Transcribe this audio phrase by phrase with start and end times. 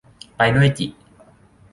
[0.37, 0.87] ไปด้วยจิ